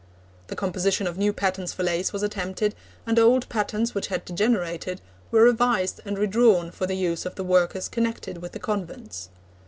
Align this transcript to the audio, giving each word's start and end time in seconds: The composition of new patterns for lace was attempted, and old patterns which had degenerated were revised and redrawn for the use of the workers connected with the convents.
The 0.47 0.55
composition 0.55 1.05
of 1.05 1.15
new 1.19 1.31
patterns 1.31 1.73
for 1.73 1.83
lace 1.83 2.11
was 2.11 2.23
attempted, 2.23 2.73
and 3.05 3.19
old 3.19 3.47
patterns 3.49 3.93
which 3.93 4.07
had 4.07 4.25
degenerated 4.25 4.99
were 5.29 5.43
revised 5.43 6.01
and 6.05 6.17
redrawn 6.17 6.71
for 6.71 6.87
the 6.87 6.95
use 6.95 7.23
of 7.23 7.35
the 7.35 7.43
workers 7.43 7.87
connected 7.87 8.39
with 8.39 8.53
the 8.53 8.59
convents. 8.59 9.29